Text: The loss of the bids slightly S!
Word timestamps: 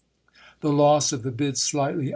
The 0.61 0.69
loss 0.73 1.13
of 1.13 1.21
the 1.21 1.29
bids 1.29 1.61
slightly 1.61 2.07
S! 2.07 2.09